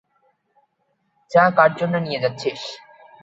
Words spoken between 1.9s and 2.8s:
নিয়ে যাচ্ছিস?